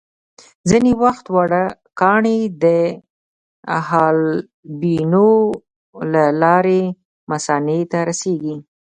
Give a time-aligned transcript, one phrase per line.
[0.69, 1.63] ځینې وخت واړه
[1.99, 2.65] کاڼي د
[3.89, 5.29] حالبینو
[6.13, 6.81] له لارې
[7.31, 8.55] مثانې ته رسېږي.